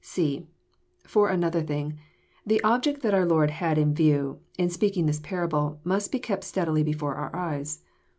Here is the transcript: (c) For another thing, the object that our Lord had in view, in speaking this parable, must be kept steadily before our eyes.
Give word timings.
(c) 0.03 0.47
For 1.05 1.29
another 1.29 1.61
thing, 1.61 1.99
the 2.43 2.59
object 2.63 3.03
that 3.03 3.13
our 3.13 3.23
Lord 3.23 3.51
had 3.51 3.77
in 3.77 3.93
view, 3.93 4.39
in 4.57 4.71
speaking 4.71 5.05
this 5.05 5.19
parable, 5.19 5.79
must 5.83 6.11
be 6.11 6.17
kept 6.17 6.43
steadily 6.43 6.81
before 6.81 7.13
our 7.13 7.35
eyes. 7.35 7.83